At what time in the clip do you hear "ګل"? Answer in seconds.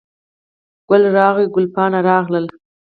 0.89-1.03, 1.53-1.65